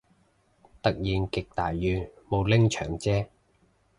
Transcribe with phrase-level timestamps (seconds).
[0.81, 3.27] 突然極大雨，冇拎長遮